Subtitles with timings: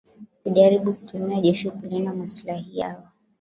[0.43, 3.03] kujaribu kutumia jeshi kulinda maslahi yao